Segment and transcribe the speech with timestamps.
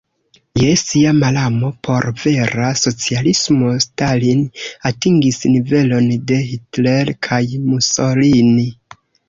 [0.59, 4.43] Je sia malamo por vera socialismo Stalin
[4.93, 8.69] atingis nivelon de Hitler kaj Mussolini.